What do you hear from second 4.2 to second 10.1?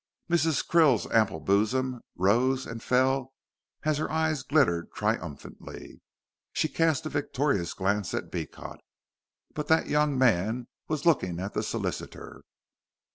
glittered triumphantly. She cast a victorious glance at Beecot. But that